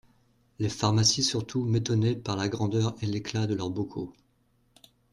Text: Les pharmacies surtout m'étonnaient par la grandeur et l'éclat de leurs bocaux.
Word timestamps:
Les 0.57 0.69
pharmacies 0.69 1.21
surtout 1.21 1.63
m'étonnaient 1.63 2.15
par 2.15 2.35
la 2.35 2.49
grandeur 2.49 2.95
et 3.03 3.05
l'éclat 3.05 3.45
de 3.45 3.53
leurs 3.53 3.69
bocaux. 3.69 4.11